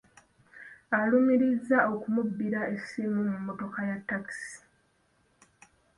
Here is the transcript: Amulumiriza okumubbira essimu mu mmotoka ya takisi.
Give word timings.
Amulumiriza 0.95 1.77
okumubbira 1.93 2.61
essimu 2.75 3.19
mu 3.27 3.35
mmotoka 3.39 3.79
ya 3.89 3.97
takisi. 4.07 4.57